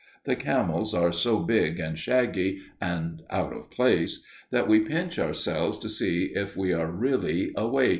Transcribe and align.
The 0.23 0.35
camels 0.35 0.95
are 0.95 1.11
so 1.11 1.41
big 1.41 1.79
and 1.79 1.95
shaggy 1.95 2.59
and 2.81 3.21
out 3.29 3.53
of 3.53 3.69
place 3.69 4.25
that 4.49 4.67
we 4.67 4.79
pinch 4.79 5.19
ourselves 5.19 5.77
to 5.77 5.89
see 5.89 6.31
if 6.33 6.57
we 6.57 6.73
are 6.73 6.89
really 6.89 7.51
awake. 7.55 7.89